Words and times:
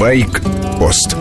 Байк-пост 0.00 1.14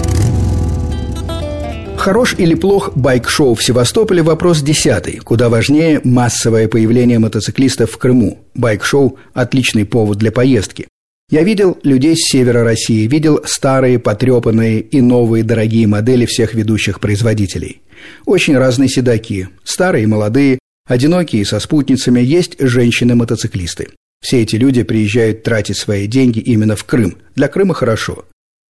Хорош 1.98 2.34
или 2.38 2.56
плох 2.56 2.96
байк-шоу 2.96 3.54
в 3.54 3.62
Севастополе– 3.62 4.22
вопрос 4.24 4.62
десятый. 4.62 5.18
Куда 5.18 5.50
важнее 5.50 6.00
массовое 6.06 6.70
появление 6.70 7.20
мотоциклистов 7.20 7.92
в 7.92 7.98
Крыму. 7.98 8.40
Байк-шоу– 8.56 9.18
отличный 9.34 9.84
повод 9.84 10.18
для 10.18 10.32
поездки. 10.32 10.88
Я 11.30 11.44
видел 11.44 11.78
людей 11.84 12.16
с 12.16 12.32
севера 12.32 12.64
России, 12.64 13.06
видел 13.06 13.42
старые, 13.44 14.00
потрепанные 14.00 14.80
и 14.80 15.02
новые 15.02 15.44
дорогие 15.44 15.86
модели 15.86 16.26
всех 16.26 16.54
ведущих 16.54 17.02
производителей. 17.02 17.82
Очень 18.26 18.58
разные 18.58 18.88
седаки, 18.88 19.50
старые 19.66 20.04
и 20.04 20.08
молодые, 20.08 20.58
одинокие 20.88 21.44
со 21.44 21.60
спутницами, 21.60 22.22
есть 22.22 22.56
женщины-мотоциклисты. 22.58 23.90
Все 24.22 24.42
эти 24.42 24.56
люди 24.56 24.84
приезжают 24.84 25.44
тратить 25.44 25.78
свои 25.78 26.08
деньги 26.08 26.40
именно 26.40 26.78
в 26.78 26.86
Крым. 26.86 27.18
Для 27.36 27.50
Крыма 27.50 27.74
хорошо. 27.74 28.24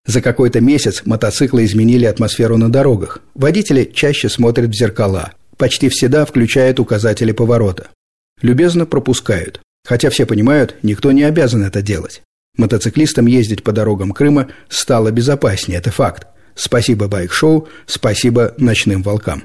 За 0.06 0.22
какой-то 0.22 0.62
месяц 0.62 1.04
мотоциклы 1.06 1.66
изменили 1.66 2.06
атмосферу 2.06 2.58
на 2.58 2.72
дорогах. 2.72 3.22
Водители 3.36 3.90
чаще 3.94 4.30
смотрят 4.30 4.70
в 4.70 4.74
зеркала. 4.74 5.34
Почти 5.58 5.90
всегда 5.90 6.26
включают 6.26 6.80
указатели 6.80 7.32
поворота. 7.32 7.88
Любезно 8.42 8.86
пропускают. 8.86 9.62
Хотя 9.86 10.10
все 10.10 10.26
понимают, 10.26 10.76
никто 10.84 11.12
не 11.12 11.24
обязан 11.24 11.64
это 11.64 11.82
делать. 11.82 12.22
Мотоциклистам 12.58 13.26
ездить 13.26 13.64
по 13.64 13.72
дорогам 13.72 14.12
Крыма 14.12 14.48
стало 14.68 15.12
безопаснее, 15.12 15.80
это 15.80 15.92
факт. 15.92 16.28
Спасибо 16.56 17.08
байк-шоу, 17.08 17.68
спасибо 17.86 18.54
ночным 18.58 19.02
волкам. 19.02 19.44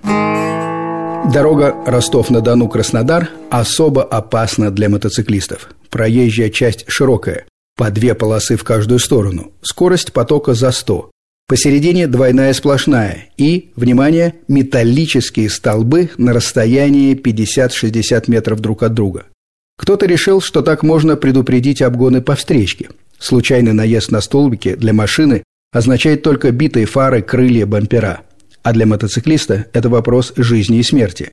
Дорога 1.33 1.75
Ростов-на-Дону-Краснодар 1.87 3.31
особо 3.51 4.03
опасна 4.03 4.71
для 4.71 4.89
мотоциклистов. 4.89 5.69
Проезжая 5.91 6.51
часть 6.51 6.85
широкая, 6.89 7.47
по 7.77 7.91
две 7.91 8.15
полосы 8.15 8.57
в 8.57 8.65
каждую 8.65 8.99
сторону. 8.99 9.53
Скорость 9.63 10.13
потока 10.13 10.55
за 10.55 10.71
100. 10.71 11.11
Посередине 11.47 12.07
двойная 12.07 12.53
сплошная 12.55 13.29
и, 13.37 13.73
внимание, 13.77 14.37
металлические 14.49 15.51
столбы 15.51 16.11
на 16.17 16.33
расстоянии 16.33 17.15
50-60 17.15 18.25
метров 18.29 18.61
друг 18.61 18.83
от 18.83 18.95
друга. 18.95 19.27
Кто-то 19.77 20.07
решил, 20.07 20.41
что 20.41 20.63
так 20.63 20.83
можно 20.83 21.17
предупредить 21.17 21.83
обгоны 21.83 22.23
по 22.23 22.35
встречке. 22.37 22.89
Случайный 23.19 23.73
наезд 23.73 24.11
на 24.11 24.21
столбики 24.21 24.75
для 24.75 24.93
машины 24.93 25.43
означает 25.73 26.23
только 26.23 26.51
битые 26.53 26.87
фары, 26.87 27.23
крылья, 27.23 27.67
бампера– 27.67 28.23
а 28.65 28.73
для 28.73 28.87
мотоциклиста 28.87 29.67
это 29.75 29.89
вопрос 29.91 30.33
жизни 30.37 30.79
и 30.79 30.83
смерти. 30.83 31.31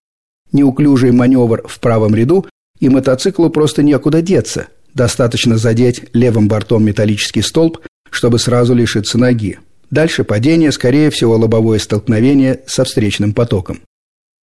Неуклюжий 0.51 1.11
маневр 1.11 1.65
в 1.65 1.79
правом 1.79 2.13
ряду, 2.13 2.45
и 2.79 2.89
мотоциклу 2.89 3.49
просто 3.49 3.83
некуда 3.83 4.21
деться. 4.21 4.67
Достаточно 4.93 5.57
задеть 5.57 6.03
левым 6.13 6.47
бортом 6.47 6.83
металлический 6.83 7.41
столб, 7.41 7.79
чтобы 8.09 8.39
сразу 8.39 8.73
лишиться 8.73 9.17
ноги. 9.17 9.59
Дальше 9.89 10.23
падение, 10.23 10.71
скорее 10.71 11.09
всего, 11.09 11.37
лобовое 11.37 11.79
столкновение 11.79 12.61
со 12.65 12.83
встречным 12.83 13.33
потоком. 13.33 13.81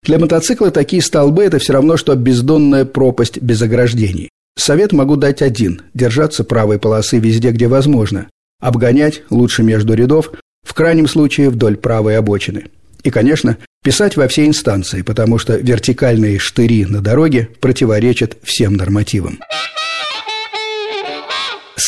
Для 0.04 0.18
мотоцикла 0.18 0.70
такие 0.70 1.02
столбы– 1.02 1.42
это 1.44 1.58
все 1.58 1.72
равно, 1.72 1.96
что 1.96 2.14
бездонная 2.14 2.84
пропасть 2.84 3.40
без 3.40 3.60
ограждений. 3.62 4.30
Совет 4.56 4.92
могу 4.92 5.16
дать 5.16 5.42
один– 5.42 5.82
держаться 5.94 6.44
правой 6.44 6.78
полосы 6.78 7.18
везде, 7.18 7.50
где 7.50 7.68
возможно. 7.68 8.28
Обгонять 8.60 9.22
лучше 9.30 9.62
между 9.62 9.94
рядов, 9.94 10.32
в 10.66 10.74
крайнем 10.74 11.08
случае 11.08 11.50
вдоль 11.50 11.76
правой 11.76 12.16
обочины– 12.16 12.64
и, 13.02 13.10
конечно, 13.10 13.56
писать 13.82 14.16
во 14.16 14.28
все 14.28 14.46
инстанции, 14.46 15.02
потому 15.02 15.38
что 15.38 15.56
вертикальные 15.56 16.38
штыри 16.38 16.84
на 16.84 17.00
дороге 17.00 17.48
противоречат 17.60 18.36
всем 18.42 18.74
нормативам. 18.74 19.38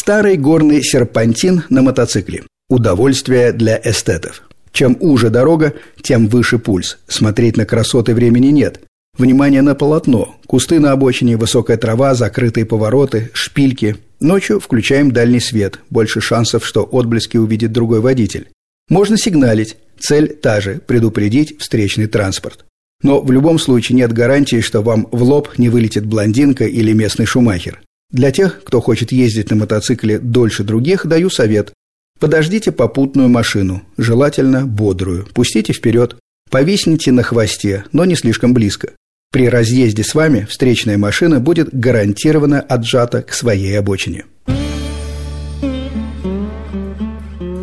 Старый 0.01 0.39
горный 0.39 0.83
серпантин 0.83 1.65
на 1.69 1.83
мотоцикле. 1.83 2.45
Удовольствие 2.71 3.53
для 3.53 3.79
эстетов. 3.85 4.45
Чем 4.73 4.97
уже 4.99 5.29
дорога, 5.29 5.75
тем 6.01 6.27
выше 6.27 6.59
пульс. 6.59 6.97
Смотреть 7.07 7.59
на 7.59 7.67
красоты 7.67 8.15
времени 8.15 8.47
нет. 8.47 8.81
Внимание 9.19 9.61
на 9.61 9.75
полотно. 9.75 10.37
Кусты 10.47 10.81
на 10.81 10.93
обочине, 10.93 11.37
высокая 11.37 11.77
трава, 11.77 12.15
закрытые 12.15 12.65
повороты, 12.65 13.29
шпильки. 13.35 13.99
Ночью 14.21 14.59
включаем 14.59 15.11
дальний 15.11 15.39
свет. 15.39 15.81
Больше 15.91 16.23
шансов, 16.23 16.65
что 16.65 16.83
отблески 16.83 17.37
увидит 17.37 17.71
другой 17.71 18.01
водитель. 18.01 18.49
Можно 18.89 19.19
сигналить. 19.19 19.77
Цель 19.99 20.35
та 20.35 20.63
же– 20.63 20.81
предупредить 20.87 21.61
встречный 21.61 22.07
транспорт. 22.07 22.65
Но 23.03 23.21
в 23.21 23.31
любом 23.31 23.59
случае 23.59 23.97
нет 23.97 24.15
гарантии, 24.15 24.63
что 24.63 24.81
вам 24.81 25.09
в 25.13 25.23
лоб 25.23 25.59
не 25.59 25.69
вылетит 25.69 26.07
блондинка 26.07 26.65
или 26.65 26.95
местный 26.95 27.27
шумахер. 27.27 27.83
Для 28.13 28.33
тех, 28.33 28.65
кто 28.65 28.81
хочет 28.81 29.13
ездить 29.13 29.51
на 29.51 29.57
мотоцикле 29.57 30.19
дольше 30.19 30.65
других, 30.65 31.07
даю 31.07 31.31
совет. 31.31 31.73
Подождите 32.19 32.73
попутную 32.73 33.29
машину, 33.29 33.83
желательно 33.97 34.67
бодрую, 34.67 35.27
пустите 35.33 35.73
вперед, 35.73 36.17
повисните 36.51 37.13
на 37.13 37.23
хвосте, 37.23 37.85
но 37.93 38.05
не 38.05 38.17
слишком 38.17 38.53
близко. 38.53 38.91
При 39.33 39.49
разъезде 39.49 40.03
с 40.03 40.15
вами 40.15 40.45
встречная 40.51 40.99
машина 40.99 41.39
будет 41.39 41.73
гарантированно 41.73 42.61
отжата 42.61 43.23
к 43.23 43.33
своей 43.33 43.79
обочине. 43.79 44.25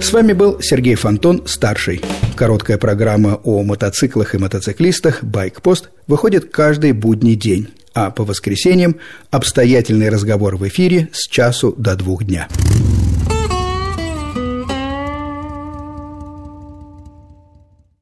С 0.02 0.14
вами 0.14 0.32
был 0.32 0.62
Сергей 0.62 0.96
Фонтон, 0.96 1.44
старший. 1.46 2.02
Короткая 2.38 2.78
программа 2.78 3.36
о 3.44 3.64
мотоциклах 3.64 4.34
и 4.34 4.38
мотоциклистах 4.38 5.22
«Байкпост» 5.22 5.90
выходит 6.08 6.50
каждый 6.50 6.94
будний 6.94 7.36
день, 7.36 7.68
а 7.98 8.12
по 8.12 8.24
воскресеньям 8.24 8.98
обстоятельный 9.32 10.10
разговор 10.10 10.56
в 10.56 10.68
эфире 10.68 11.10
с 11.14 11.28
часу 11.28 11.74
до 11.80 11.96
двух 11.96 12.26
дня. 12.26 12.48